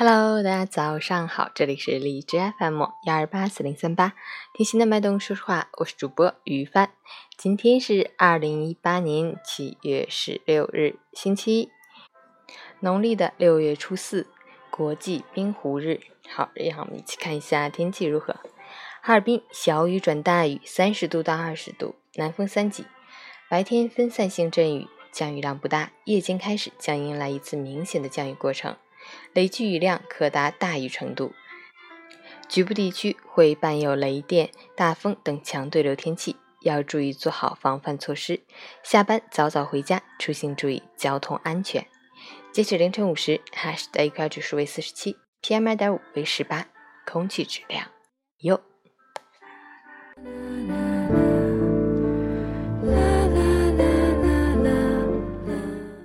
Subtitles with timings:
[0.00, 4.12] Hello，大家早上好，这里是荔枝 FM 幺二八四零三八，
[4.54, 6.90] 听心的脉动说实话，我是主播于帆。
[7.36, 11.70] 今天是二零一八年七月十六日，星期一，
[12.78, 14.28] 农历的六月初四，
[14.70, 16.02] 国际冰壶日。
[16.28, 18.36] 好，让我们一起看一下天气如何。
[19.02, 22.86] 哈尔滨小雨转大雨，三十度到二十度，南风三级，
[23.50, 28.76] 白天分散性阵雨，降雨量不大，夜间开始将迎来一次明显的降雨过程。
[29.32, 31.32] 累计雨量可达大雨程度，
[32.48, 38.40] 局部地区会伴有雷电、大风等强对流天气，要注意做好防范措施。
[38.82, 41.86] 下班早早回家，出行注意交通安全。
[42.52, 46.66] 截止凌晨五时，Hash 的 AQI 指数为四十七，PM 二点五为十八，
[47.06, 47.86] 空气质量
[48.40, 48.60] 优。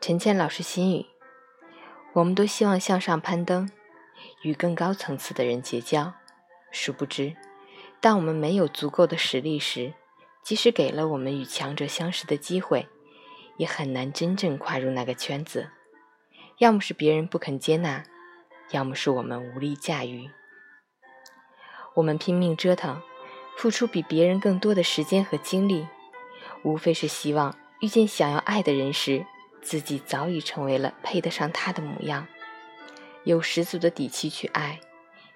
[0.00, 1.15] 陈倩老师心语。
[2.16, 3.70] 我们都希望向上攀登，
[4.40, 6.14] 与更高层次的人结交。
[6.70, 7.36] 殊不知，
[8.00, 9.92] 当我们没有足够的实力时，
[10.42, 12.88] 即使给了我们与强者相识的机会，
[13.58, 15.68] 也很难真正跨入那个圈子。
[16.56, 18.02] 要么是别人不肯接纳，
[18.70, 20.30] 要么是我们无力驾驭。
[21.96, 23.02] 我们拼命折腾，
[23.58, 25.86] 付出比别人更多的时间和精力，
[26.62, 29.26] 无非是希望遇见想要爱的人时。
[29.66, 32.28] 自己早已成为了配得上他的模样，
[33.24, 34.78] 有十足的底气去爱，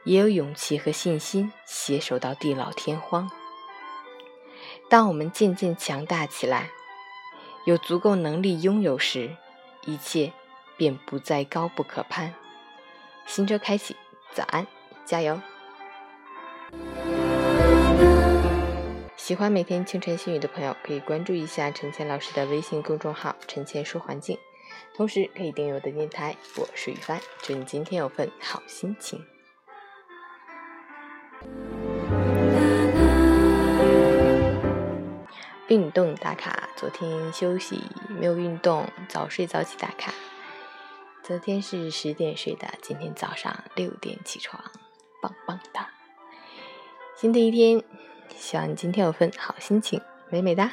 [0.05, 3.29] 也有勇气和信心携手到地老天荒。
[4.89, 6.71] 当我们渐渐强大起来，
[7.65, 9.37] 有足够能力拥有时，
[9.85, 10.33] 一切
[10.77, 12.33] 便不再高不可攀。
[13.27, 13.97] 新车开启，
[14.33, 14.65] 早安，
[15.05, 15.41] 加油！
[19.31, 24.37] 喜欢每天清晨心语的朋友，可以关注一下陈倩老师的微信公众号“陈倩说环境”，
[24.93, 26.37] 同时可以订阅我的电台。
[26.57, 29.25] 我是雨帆，祝你今天有份好心情。
[35.69, 40.13] 运动打卡，昨天休息没有运动，早睡早起打卡。
[41.23, 44.61] 昨天是十点睡的，今天早上六点起床，
[45.23, 45.89] 棒棒哒。
[47.15, 47.85] 新的一天。
[48.37, 50.73] 希望你今天有份好心情美美哒。